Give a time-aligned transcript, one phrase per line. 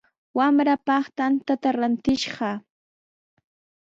[0.37, 2.57] Wamraapaq tantata rantishqaa.